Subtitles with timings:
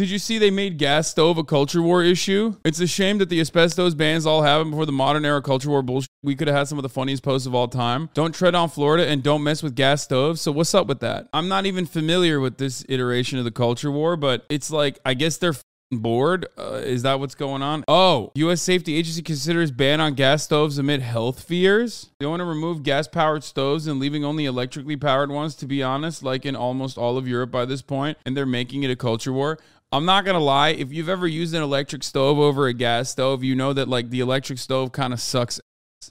[0.00, 2.56] Did you see they made gas stove a culture war issue?
[2.64, 5.82] It's a shame that the asbestos bans all happened before the modern era culture war
[5.82, 6.08] bullshit.
[6.22, 8.08] We could have had some of the funniest posts of all time.
[8.14, 10.40] Don't tread on Florida and don't mess with gas stoves.
[10.40, 11.28] So what's up with that?
[11.34, 15.12] I'm not even familiar with this iteration of the culture war, but it's like I
[15.12, 15.52] guess they're
[15.90, 16.46] bored?
[16.56, 17.84] Uh, is that what's going on?
[17.88, 18.62] Oh, U.S.
[18.62, 22.10] Safety Agency considers ban on gas stoves amid health fears.
[22.20, 25.82] They want to remove gas powered stoves and leaving only electrically powered ones, to be
[25.82, 28.96] honest, like in almost all of Europe by this point, and they're making it a
[28.96, 29.58] culture war.
[29.92, 33.42] I'm not gonna lie, if you've ever used an electric stove over a gas stove,
[33.42, 35.60] you know that like the electric stove kind of sucks.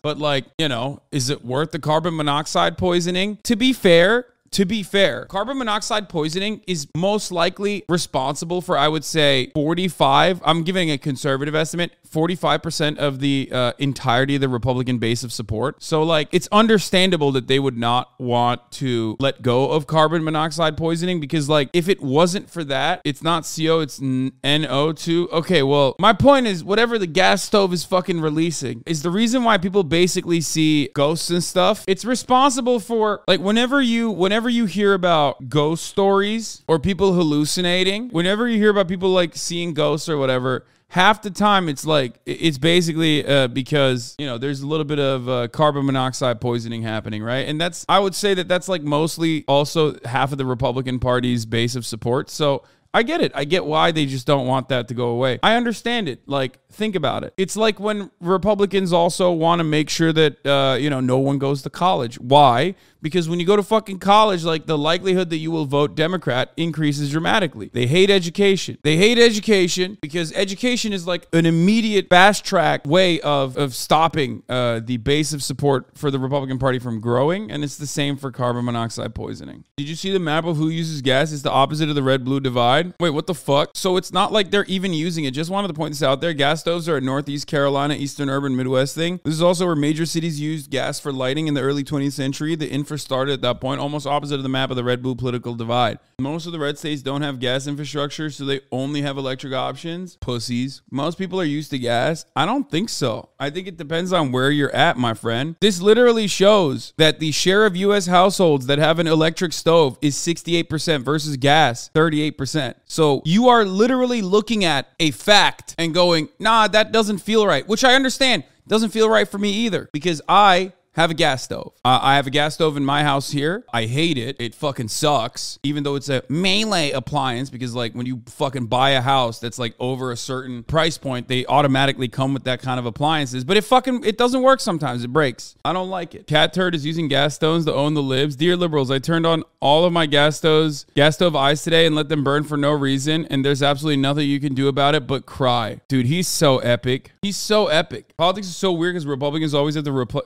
[0.04, 3.38] But like, you know, is it worth the carbon monoxide poisoning?
[3.44, 8.88] To be fair, to be fair, carbon monoxide poisoning is most likely responsible for, I
[8.88, 10.42] would say, 45.
[10.44, 15.32] I'm giving a conservative estimate 45% of the uh, entirety of the Republican base of
[15.32, 15.82] support.
[15.84, 20.78] So, like, it's understandable that they would not want to let go of carbon monoxide
[20.78, 25.32] poisoning because, like, if it wasn't for that, it's not CO, it's NO2.
[25.32, 29.44] Okay, well, my point is whatever the gas stove is fucking releasing is the reason
[29.44, 31.84] why people basically see ghosts and stuff.
[31.88, 38.10] It's responsible for, like, whenever you, whenever you hear about ghost stories or people hallucinating,
[38.10, 42.20] whenever you hear about people like seeing ghosts or whatever, half the time it's like
[42.26, 46.82] it's basically uh, because you know there's a little bit of uh, carbon monoxide poisoning
[46.82, 50.46] happening right and that's i would say that that's like mostly also half of the
[50.46, 53.32] republican party's base of support so I get it.
[53.36, 55.40] I get why they just don't want that to go away.
[55.44, 56.28] I understand it.
[56.28, 57.34] Like, think about it.
[57.38, 61.38] It's like when Republicans also want to make sure that, uh, you know, no one
[61.38, 62.20] goes to college.
[62.20, 62.74] Why?
[63.02, 66.52] Because when you go to fucking college, like the likelihood that you will vote Democrat
[66.58, 67.70] increases dramatically.
[67.74, 68.78] They hate education.
[68.84, 74.44] They hate education because education is like an immediate fast track way of, of stopping
[74.50, 77.52] uh, the base of support for the Republican Party from growing.
[77.52, 79.64] And it's the same for carbon monoxide poisoning.
[79.78, 81.32] Did you see the map of who uses gas?
[81.32, 82.94] It's the opposite of the red blue divide.
[83.00, 83.72] Wait, what the fuck?
[83.76, 85.32] So it's not like they're even using it.
[85.32, 86.34] Just wanted to point this out there.
[86.34, 89.20] Gas stoves are a Northeast Carolina, Eastern Urban Midwest thing.
[89.24, 92.56] This is also where major cities used gas for lighting in the early 20th century.
[92.56, 95.56] The started at that point, almost opposite of the map of the red blue political
[95.56, 96.00] divide.
[96.20, 100.18] Most of the red states don't have gas infrastructure, so they only have electric options.
[100.18, 100.82] Pussies.
[100.92, 102.26] Most people are used to gas.
[102.36, 103.30] I don't think so.
[103.40, 105.56] I think it depends on where you're at, my friend.
[105.62, 110.16] This literally shows that the share of US households that have an electric stove is
[110.16, 112.76] 68% versus gas, 38%.
[112.86, 117.68] So you are literally looking at a fact and going, nah, that doesn't feel right,
[117.68, 118.44] which I understand.
[118.68, 121.74] Doesn't feel right for me either because I have a gas stove.
[121.86, 123.64] Uh, I have a gas stove in my house here.
[123.74, 124.36] I hate it.
[124.40, 128.92] It fucking sucks, even though it's a Miele appliance because, like, when you fucking buy
[128.92, 132.80] a house that's like over a certain price point, they automatically come with that kind
[132.80, 133.44] of appliances.
[133.44, 135.04] But it fucking it doesn't work sometimes.
[135.04, 135.56] It breaks.
[135.64, 136.28] I don't like it.
[136.28, 138.36] Cat Turd is using gas stoves to own the libs.
[138.36, 141.96] Dear liberals, I turned on all of my gas stoves, gas stove eyes today and
[141.96, 143.26] let them burn for no reason.
[143.28, 145.80] And there's absolutely nothing you can do about it but cry.
[145.88, 147.12] Dude, he's so epic.
[147.22, 148.16] He's so epic.
[148.18, 150.24] Politics is so weird because Republicans always have to repl-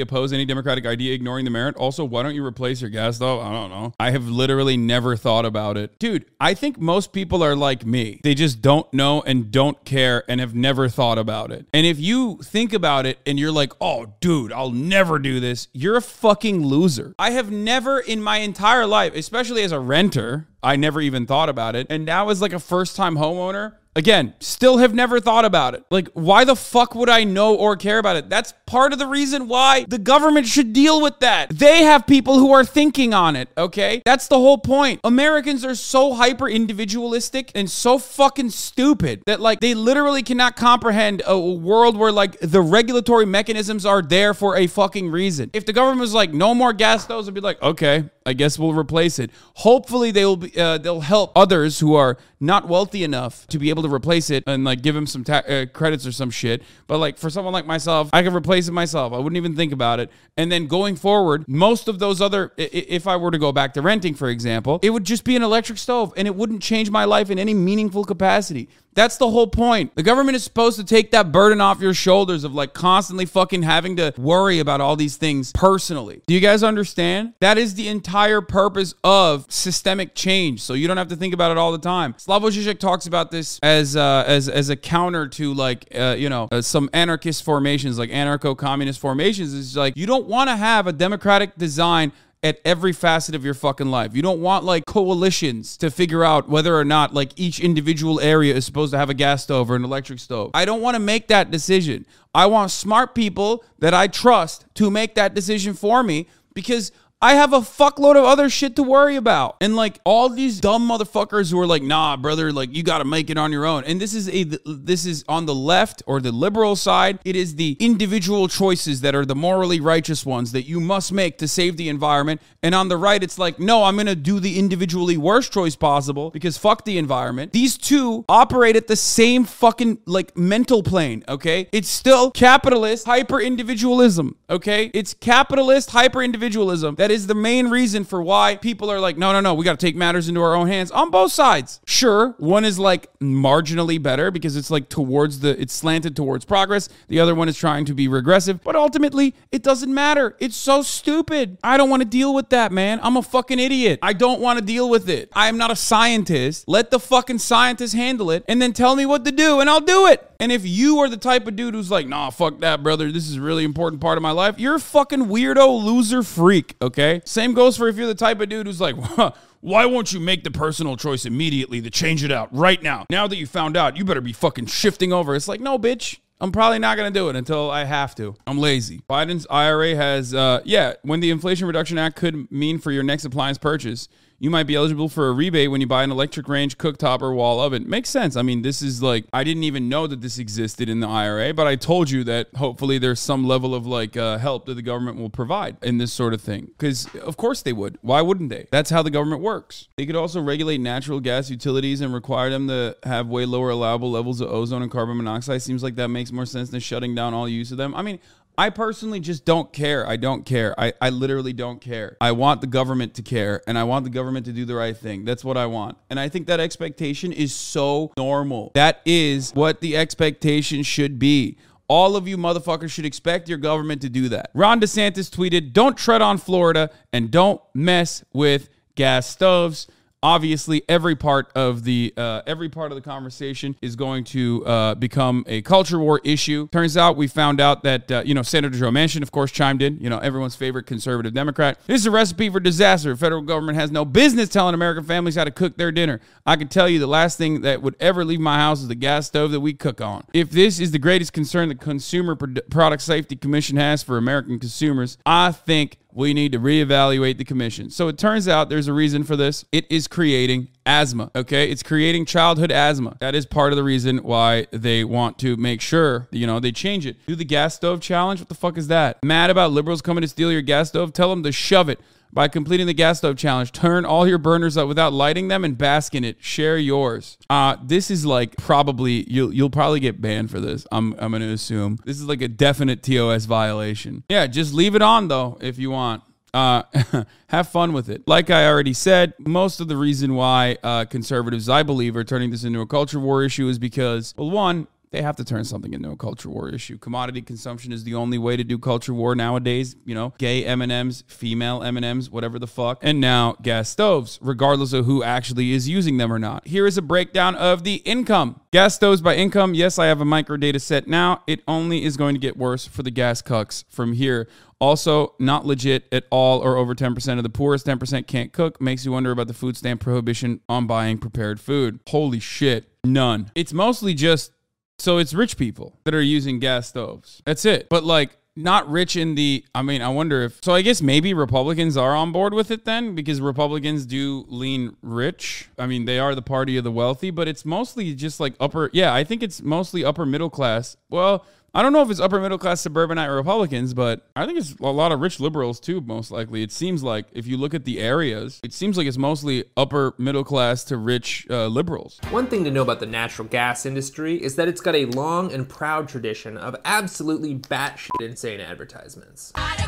[0.00, 1.76] oppose any Democratic idea, ignoring the merit.
[1.76, 3.40] Also, why don't you replace your gas though?
[3.40, 3.94] I don't know.
[3.98, 5.98] I have literally never thought about it.
[5.98, 8.20] Dude, I think most people are like me.
[8.22, 11.66] They just don't know and don't care and have never thought about it.
[11.72, 15.68] And if you think about it and you're like, oh, dude, I'll never do this,
[15.72, 17.14] you're a fucking loser.
[17.18, 21.48] I have never in my entire life, especially as a renter, I never even thought
[21.48, 21.86] about it.
[21.88, 25.84] And now as like a first time homeowner, Again, still have never thought about it.
[25.90, 28.30] Like, why the fuck would I know or care about it?
[28.30, 31.48] That's part of the reason why the government should deal with that.
[31.50, 34.00] They have people who are thinking on it, okay?
[34.04, 35.00] That's the whole point.
[35.02, 41.24] Americans are so hyper individualistic and so fucking stupid that, like, they literally cannot comprehend
[41.26, 45.50] a world where, like, the regulatory mechanisms are there for a fucking reason.
[45.52, 48.58] If the government was like, no more gas stoves, I'd be like, okay, I guess
[48.58, 49.30] we'll replace it.
[49.54, 53.70] Hopefully, they will be, uh, they'll help others who are not wealthy enough to be
[53.70, 56.62] able to replace it and like give them some ta- uh, credits or some shit.
[56.86, 59.12] But like for someone like myself, I could replace it myself.
[59.12, 60.10] I wouldn't even think about it.
[60.36, 63.82] And then going forward, most of those other, if I were to go back to
[63.82, 67.04] renting, for example, it would just be an electric stove and it wouldn't change my
[67.04, 68.68] life in any meaningful capacity.
[68.98, 69.94] That's the whole point.
[69.94, 73.62] The government is supposed to take that burden off your shoulders of like constantly fucking
[73.62, 76.20] having to worry about all these things personally.
[76.26, 77.34] Do you guys understand?
[77.38, 80.62] That is the entire purpose of systemic change.
[80.62, 82.14] So you don't have to think about it all the time.
[82.14, 86.28] Slavoj Žižek talks about this as uh, as as a counter to like uh, you
[86.28, 89.54] know uh, some anarchist formations, like anarcho-communist formations.
[89.54, 92.10] Is like you don't want to have a democratic design
[92.42, 94.14] at every facet of your fucking life.
[94.14, 98.54] You don't want like coalitions to figure out whether or not like each individual area
[98.54, 100.52] is supposed to have a gas stove or an electric stove.
[100.54, 102.06] I don't want to make that decision.
[102.34, 107.34] I want smart people that I trust to make that decision for me because I
[107.34, 109.56] have a fuckload of other shit to worry about.
[109.60, 113.04] And like all these dumb motherfuckers who are like, nah, brother, like you got to
[113.04, 113.84] make it on your own.
[113.84, 117.18] And this is a, this is on the left or the liberal side.
[117.24, 121.38] It is the individual choices that are the morally righteous ones that you must make
[121.38, 122.40] to save the environment.
[122.62, 126.30] And on the right, it's like, no, I'm to do the individually worst choice possible
[126.30, 127.52] because fuck the environment.
[127.52, 131.24] These two operate at the same fucking like mental plane.
[131.28, 131.68] Okay.
[131.72, 134.36] It's still capitalist hyper individualism.
[134.48, 134.90] Okay.
[134.94, 136.94] It's capitalist hyper individualism.
[136.94, 139.78] That is the main reason for why people are like, no, no, no, we got
[139.78, 141.80] to take matters into our own hands on both sides.
[141.86, 146.88] Sure, one is like marginally better because it's like towards the, it's slanted towards progress.
[147.08, 150.36] The other one is trying to be regressive, but ultimately, it doesn't matter.
[150.38, 151.58] It's so stupid.
[151.62, 153.00] I don't want to deal with that, man.
[153.02, 153.98] I'm a fucking idiot.
[154.02, 155.30] I don't want to deal with it.
[155.32, 156.66] I am not a scientist.
[156.68, 159.80] Let the fucking scientists handle it and then tell me what to do and I'll
[159.80, 160.24] do it.
[160.40, 163.28] And if you are the type of dude who's like, nah, fuck that, brother, this
[163.28, 166.97] is a really important part of my life, you're a fucking weirdo loser freak, okay?
[167.24, 168.96] Same goes for if you're the type of dude who's like,
[169.60, 173.06] why won't you make the personal choice immediately to change it out right now?
[173.10, 175.34] Now that you found out, you better be fucking shifting over.
[175.34, 176.18] It's like, no, bitch.
[176.40, 178.36] I'm probably not going to do it until I have to.
[178.46, 179.02] I'm lazy.
[179.10, 183.24] Biden's IRA has, uh, yeah, when the Inflation Reduction Act could mean for your next
[183.24, 186.78] appliance purchase, you might be eligible for a rebate when you buy an electric range
[186.78, 187.88] cooktop or wall oven.
[187.88, 188.36] Makes sense.
[188.36, 191.52] I mean, this is like, I didn't even know that this existed in the IRA,
[191.52, 194.82] but I told you that hopefully there's some level of like uh, help that the
[194.82, 196.66] government will provide in this sort of thing.
[196.66, 197.98] Because of course they would.
[198.02, 198.66] Why wouldn't they?
[198.70, 199.88] That's how the government works.
[199.96, 204.10] They could also regulate natural gas utilities and require them to have way lower allowable
[204.10, 205.62] levels of ozone and carbon monoxide.
[205.62, 207.94] Seems like that makes more sense than shutting down all use of them.
[207.94, 208.20] I mean,
[208.58, 210.04] I personally just don't care.
[210.04, 210.74] I don't care.
[210.78, 212.16] I, I literally don't care.
[212.20, 214.96] I want the government to care and I want the government to do the right
[214.96, 215.24] thing.
[215.24, 215.96] That's what I want.
[216.10, 218.72] And I think that expectation is so normal.
[218.74, 221.56] That is what the expectation should be.
[221.86, 224.50] All of you motherfuckers should expect your government to do that.
[224.54, 229.86] Ron DeSantis tweeted, Don't tread on Florida and don't mess with gas stoves
[230.22, 234.94] obviously every part of the uh, every part of the conversation is going to uh,
[234.94, 236.68] become a culture war issue.
[236.68, 239.82] Turns out we found out that uh, you know Senator Joe Manchin, of course, chimed
[239.82, 239.98] in.
[240.00, 241.78] You know everyone's favorite conservative Democrat.
[241.86, 243.10] This is a recipe for disaster.
[243.10, 246.20] The federal government has no business telling American families how to cook their dinner.
[246.46, 248.94] I can tell you the last thing that would ever leave my house is the
[248.94, 250.24] gas stove that we cook on.
[250.32, 255.18] If this is the greatest concern the Consumer Product Safety Commission has for American consumers,
[255.24, 257.90] I think we need to reevaluate the commission.
[257.90, 259.64] So it turns out there's a reason for this.
[259.70, 261.30] It is creating asthma.
[261.36, 261.70] Okay.
[261.70, 263.16] It's creating childhood asthma.
[263.20, 266.72] That is part of the reason why they want to make sure, you know, they
[266.72, 267.24] change it.
[267.28, 268.40] Do the gas stove challenge.
[268.40, 269.22] What the fuck is that?
[269.22, 271.12] Mad about liberals coming to steal your gas stove?
[271.12, 272.00] Tell them to shove it
[272.32, 273.72] by completing the gas stove challenge.
[273.72, 276.36] Turn all your burners up without lighting them and bask in it.
[276.40, 277.38] Share yours.
[277.48, 280.86] Uh, this is like probably you'll you'll probably get banned for this.
[280.92, 284.24] I'm I'm gonna assume this is like a definite TOS violation.
[284.28, 286.22] Yeah, just leave it on though if you want.
[286.54, 286.82] Uh,
[287.48, 288.26] have fun with it.
[288.26, 292.50] Like I already said, most of the reason why uh, conservatives, I believe, are turning
[292.50, 295.92] this into a culture war issue is because, well, one, they have to turn something
[295.92, 296.98] into a culture war issue.
[296.98, 299.96] Commodity consumption is the only way to do culture war nowadays.
[300.04, 302.98] You know, gay M&Ms, female M&Ms, whatever the fuck.
[303.02, 306.66] And now gas stoves, regardless of who actually is using them or not.
[306.66, 308.60] Here is a breakdown of the income.
[308.70, 309.74] Gas stoves by income.
[309.74, 311.42] Yes, I have a micro data set now.
[311.46, 314.48] It only is going to get worse for the gas cucks from here.
[314.80, 318.80] Also, not legit at all or over 10% of the poorest 10% can't cook.
[318.80, 322.00] Makes you wonder about the food stamp prohibition on buying prepared food.
[322.08, 322.92] Holy shit.
[323.04, 323.50] None.
[323.54, 324.52] It's mostly just
[324.98, 327.42] so it's rich people that are using gas stoves.
[327.44, 327.88] That's it.
[327.88, 331.32] But like not rich in the I mean, I wonder if so I guess maybe
[331.32, 335.68] Republicans are on board with it then because Republicans do lean rich.
[335.78, 338.90] I mean, they are the party of the wealthy, but it's mostly just like upper
[338.92, 340.96] yeah, I think it's mostly upper middle class.
[341.08, 344.74] Well, I don't know if it's upper middle class suburbanite Republicans, but I think it's
[344.80, 346.62] a lot of rich liberals too, most likely.
[346.62, 350.14] It seems like if you look at the areas, it seems like it's mostly upper
[350.16, 352.20] middle class to rich uh, liberals.
[352.30, 355.52] One thing to know about the natural gas industry is that it's got a long
[355.52, 359.52] and proud tradition of absolutely batshit insane advertisements.
[359.54, 359.86] At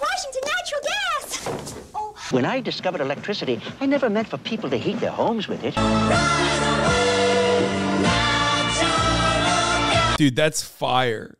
[0.00, 2.32] Washington Natural Gas!
[2.32, 5.74] When I discovered electricity, I never meant for people to heat their homes with it.
[10.22, 11.36] Dude, that's fire.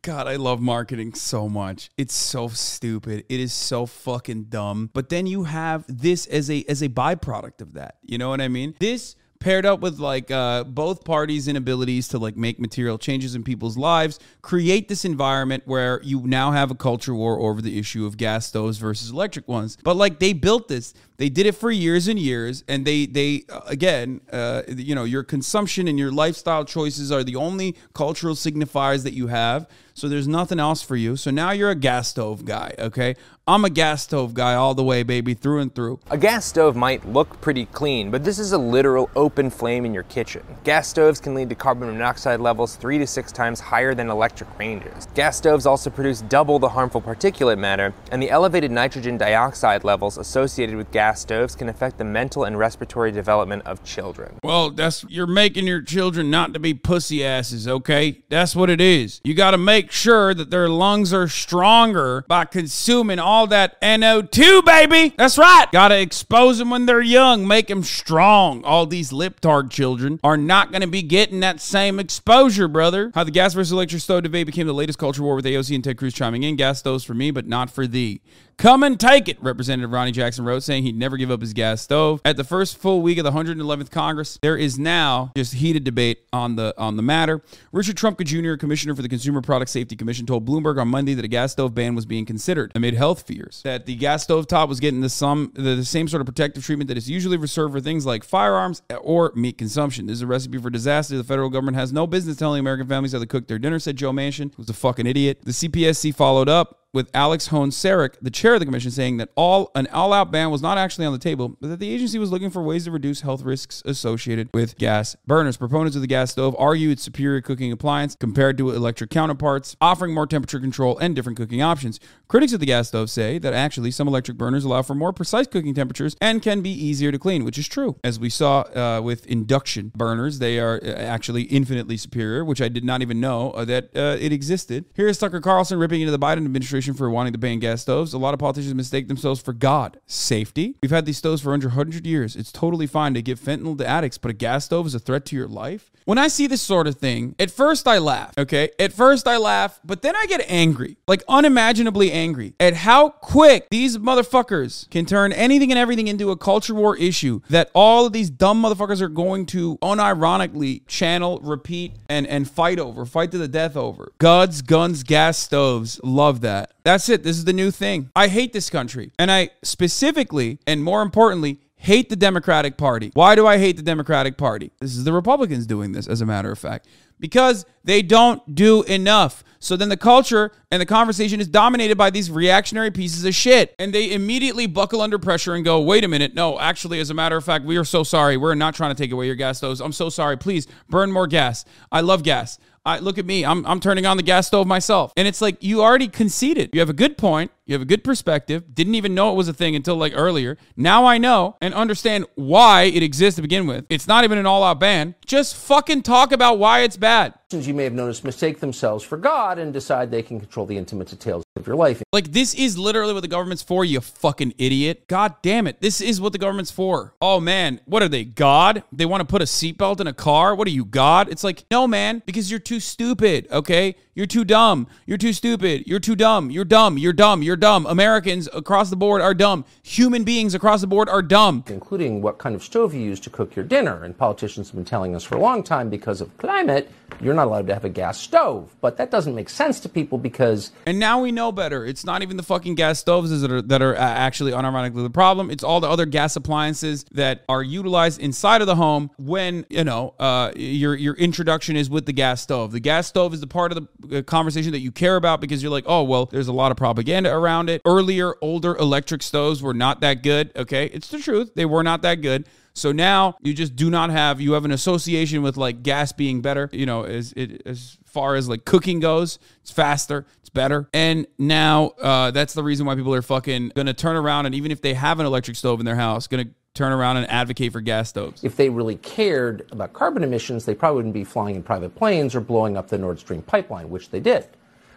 [0.00, 1.90] God, I love marketing so much.
[1.98, 3.26] It's so stupid.
[3.28, 4.88] It is so fucking dumb.
[4.94, 7.96] But then you have this as a as a byproduct of that.
[8.02, 8.76] You know what I mean?
[8.80, 13.44] This paired up with like uh, both parties' inabilities to like make material changes in
[13.44, 18.06] people's lives, create this environment where you now have a culture war over the issue
[18.06, 19.76] of gas stoves versus electric ones.
[19.84, 23.44] But like they built this, they did it for years and years, and they they
[23.50, 28.34] uh, again, uh, you know, your consumption and your lifestyle choices are the only cultural
[28.34, 29.68] signifiers that you have.
[29.96, 31.14] So there's nothing else for you.
[31.14, 33.14] So now you're a gas stove guy, okay?
[33.46, 36.00] I'm a gas stove guy all the way, baby, through and through.
[36.10, 39.92] A gas stove might look pretty clean, but this is a literal open flame in
[39.92, 40.42] your kitchen.
[40.64, 44.58] Gas stoves can lead to carbon monoxide levels three to six times higher than electric
[44.58, 45.06] ranges.
[45.14, 50.16] Gas stoves also produce double the harmful particulate matter, and the elevated nitrogen dioxide levels
[50.16, 54.38] associated with gas stoves can affect the mental and respiratory development of children.
[54.42, 58.22] Well, that's you're making your children not to be pussy asses, okay?
[58.30, 59.20] That's what it is.
[59.22, 64.64] You got to make sure that their lungs are stronger by consuming all that NO2,
[64.64, 65.14] baby.
[65.16, 65.66] That's right.
[65.72, 68.62] Got to expose them when they're young, make them strong.
[68.64, 73.10] All these liptard children are not to be getting that same exposure, brother.
[73.14, 75.84] How the gas versus electric stove debate became the latest culture war with AOC and
[75.84, 76.56] Ted Cruz chiming in.
[76.56, 78.20] Gas stoves for me, but not for thee.
[78.56, 81.82] Come and take it, Representative Ronny Jackson wrote, saying he'd never give up his gas
[81.82, 82.20] stove.
[82.24, 86.20] At the first full week of the 111th Congress, there is now just heated debate
[86.32, 87.42] on the on the matter.
[87.72, 91.24] Richard Trumka Jr., Commissioner for the Consumer Product Safety Commission, told Bloomberg on Monday that
[91.24, 94.68] a gas stove ban was being considered amid health fears that the gas stove top
[94.68, 97.74] was getting the some the, the same sort of protective treatment that is usually reserved
[97.74, 100.06] for things like firearms or meat consumption.
[100.06, 101.16] This is a recipe for disaster.
[101.16, 103.96] The federal government has no business telling American families how to cook their dinner, said
[103.96, 105.40] Joe Manchin, who's a fucking idiot.
[105.42, 109.72] The CPSC followed up with Alex Hoehn-Saric, the chair of the commission, saying that all
[109.74, 112.50] an all-out ban was not actually on the table, but that the agency was looking
[112.50, 115.56] for ways to reduce health risks associated with gas burners.
[115.56, 120.14] Proponents of the gas stove argue its superior cooking appliance compared to electric counterparts, offering
[120.14, 121.98] more temperature control and different cooking options.
[122.28, 125.48] Critics of the gas stove say that actually some electric burners allow for more precise
[125.48, 127.96] cooking temperatures and can be easier to clean, which is true.
[128.04, 132.68] As we saw uh, with induction burners, they are uh, actually infinitely superior, which I
[132.68, 134.84] did not even know uh, that uh, it existed.
[134.94, 138.12] Here is Tucker Carlson ripping into the Biden administration for wanting to ban gas stoves.
[138.12, 139.98] A lot of politicians mistake themselves for God.
[140.06, 140.76] Safety?
[140.82, 142.36] We've had these stoves for under 100 years.
[142.36, 145.24] It's totally fine to give fentanyl to addicts, but a gas stove is a threat
[145.26, 145.90] to your life?
[146.04, 148.68] When I see this sort of thing, at first I laugh, okay?
[148.78, 153.68] At first I laugh, but then I get angry, like unimaginably angry at how quick
[153.70, 158.12] these motherfuckers can turn anything and everything into a culture war issue that all of
[158.12, 163.38] these dumb motherfuckers are going to unironically channel, repeat, and, and fight over, fight to
[163.38, 164.12] the death over.
[164.18, 166.00] Guns, guns, gas stoves.
[166.02, 166.73] Love that.
[166.82, 167.22] That's it.
[167.22, 168.10] This is the new thing.
[168.14, 169.12] I hate this country.
[169.18, 173.10] And I specifically, and more importantly, hate the Democratic Party.
[173.14, 174.70] Why do I hate the Democratic Party?
[174.80, 176.86] This is the Republicans doing this, as a matter of fact,
[177.20, 179.44] because they don't do enough.
[179.58, 183.74] So then the culture and the conversation is dominated by these reactionary pieces of shit.
[183.78, 186.34] And they immediately buckle under pressure and go, wait a minute.
[186.34, 188.36] No, actually, as a matter of fact, we are so sorry.
[188.36, 189.80] We're not trying to take away your gas stoves.
[189.80, 190.36] I'm so sorry.
[190.36, 191.64] Please burn more gas.
[191.90, 192.58] I love gas.
[192.84, 193.44] I, look at me.
[193.44, 195.12] I'm, I'm turning on the gas stove myself.
[195.16, 196.70] And it's like you already conceded.
[196.72, 197.50] You have a good point.
[197.66, 198.74] You have a good perspective.
[198.74, 200.58] Didn't even know it was a thing until like earlier.
[200.76, 203.86] Now I know and understand why it exists to begin with.
[203.88, 205.14] It's not even an all out ban.
[205.24, 207.34] Just fucking talk about why it's bad.
[207.50, 211.06] You may have noticed mistake themselves for God and decide they can control the intimate
[211.06, 212.02] details of your life.
[212.12, 215.06] Like, this is literally what the government's for, you fucking idiot.
[215.06, 215.80] God damn it.
[215.80, 217.14] This is what the government's for.
[217.20, 217.80] Oh, man.
[217.84, 218.82] What are they, God?
[218.90, 220.56] They want to put a seatbelt in a car?
[220.56, 221.28] What are you, God?
[221.28, 223.94] It's like, no, man, because you're too stupid, okay?
[224.14, 224.88] You're too dumb.
[225.06, 225.84] You're too stupid.
[225.86, 226.50] You're too dumb.
[226.50, 226.98] You're dumb.
[226.98, 227.42] You're dumb.
[227.42, 227.86] You're dumb.
[227.86, 229.64] Americans across the board are dumb.
[229.82, 231.64] Human beings across the board are dumb.
[231.68, 234.04] Including what kind of stove you use to cook your dinner.
[234.04, 236.90] And politicians have been telling us for a long time because of climate,
[237.20, 238.74] you're not allowed to have a gas stove.
[238.80, 240.72] But that doesn't make sense to people because.
[240.86, 241.84] And now we know better.
[241.84, 245.10] It's not even the fucking gas stoves that are, that are uh, actually unironically the
[245.10, 245.50] problem.
[245.50, 249.84] It's all the other gas appliances that are utilized inside of the home when, you
[249.84, 252.72] know, uh, your, your introduction is with the gas stove.
[252.72, 255.72] The gas stove is the part of the conversation that you care about because you're
[255.72, 257.82] like, oh, well, there's a lot of propaganda around it.
[257.84, 260.52] Earlier, older electric stoves were not that good.
[260.56, 260.86] Okay.
[260.86, 261.52] It's the truth.
[261.54, 262.48] They were not that good.
[262.74, 266.42] So now you just do not have, you have an association with like gas being
[266.42, 269.38] better, you know, as, it, as far as like cooking goes.
[269.62, 270.88] It's faster, it's better.
[270.92, 274.72] And now uh, that's the reason why people are fucking gonna turn around and even
[274.72, 277.80] if they have an electric stove in their house, gonna turn around and advocate for
[277.80, 278.42] gas stoves.
[278.42, 282.34] If they really cared about carbon emissions, they probably wouldn't be flying in private planes
[282.34, 284.48] or blowing up the Nord Stream pipeline, which they did.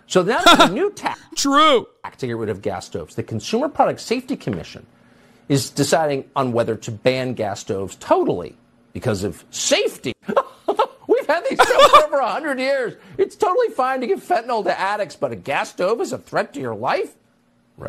[0.07, 1.87] So now there's a new tax True.
[2.17, 3.13] to get rid of gas stoves.
[3.13, 4.87] The Consumer Product Safety Commission
[5.49, 8.57] is deciding on whether to ban gas stoves totally
[8.93, 10.13] because of safety.
[11.07, 12.95] We've had these stoves for over 100 years.
[13.17, 16.53] It's totally fine to give fentanyl to addicts, but a gas stove is a threat
[16.53, 17.15] to your life?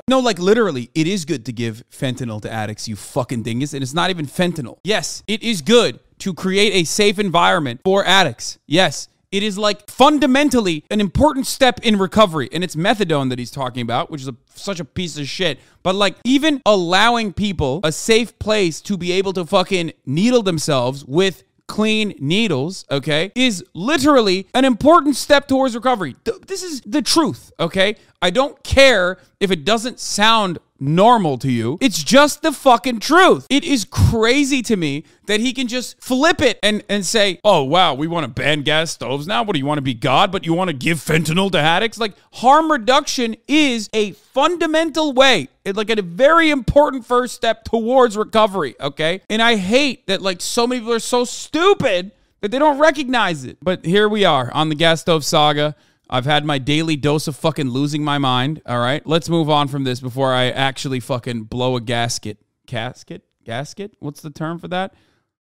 [0.06, 3.72] No, like literally, it is good to give fentanyl to addicts, you fucking dingus.
[3.72, 4.78] And it's not even fentanyl.
[4.84, 8.58] Yes, it is good to create a safe environment for addicts.
[8.66, 12.48] Yes, it is like fundamentally an important step in recovery.
[12.52, 15.58] And it's methadone that he's talking about, which is a, such a piece of shit.
[15.82, 21.04] But like, even allowing people a safe place to be able to fucking needle themselves
[21.04, 26.16] with clean needles, okay, is literally an important step towards recovery.
[26.24, 27.96] Th- This is the truth, okay?
[28.20, 31.78] I don't care if it doesn't sound normal to you.
[31.80, 33.46] It's just the fucking truth.
[33.50, 37.62] It is crazy to me that he can just flip it and, and say, oh,
[37.62, 39.42] wow, we want to ban gas stoves now.
[39.42, 41.98] What do you want to be God, but you want to give fentanyl to addicts?
[41.98, 48.74] Like, harm reduction is a fundamental way, like a very important first step towards recovery,
[48.80, 49.22] okay?
[49.28, 53.44] And I hate that, like, so many people are so stupid that they don't recognize
[53.44, 53.58] it.
[53.60, 55.74] But here we are on the gas stove saga.
[56.10, 58.62] I've had my daily dose of fucking losing my mind.
[58.66, 62.38] All right, let's move on from this before I actually fucking blow a gasket.
[62.66, 63.22] Casket?
[63.44, 63.94] Gasket?
[64.00, 64.94] What's the term for that?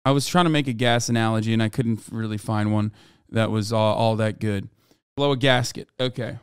[0.03, 2.91] I was trying to make a gas analogy and I couldn't really find one
[3.29, 4.69] that was all, all that good.
[5.15, 5.89] Blow a gasket.
[5.99, 6.37] Okay.